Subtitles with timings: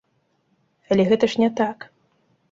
[0.95, 1.85] Але гэта ж не так!